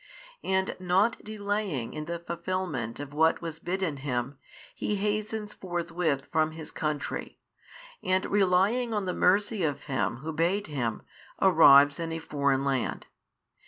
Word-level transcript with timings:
And 0.43 0.75
nought 0.79 1.23
delaying 1.23 1.93
in 1.93 2.05
the 2.05 2.17
fulfilment 2.17 2.99
of 2.99 3.13
what 3.13 3.39
was 3.39 3.59
bidden 3.59 3.97
him, 3.97 4.39
he 4.73 4.95
hastens 4.95 5.53
forthwith 5.53 6.25
from 6.31 6.53
his 6.53 6.71
country, 6.71 7.37
and 8.01 8.25
relying 8.25 8.95
on 8.95 9.05
the 9.05 9.13
mercy 9.13 9.61
of 9.61 9.83
Him 9.83 10.17
who 10.25 10.33
bade 10.33 10.65
him, 10.65 11.03
arrives 11.39 11.99
in 11.99 12.11
a 12.11 12.17
foreign 12.17 12.65
land. 12.65 13.05